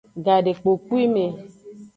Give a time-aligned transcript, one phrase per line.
[0.25, 1.25] Gadekpokpwime.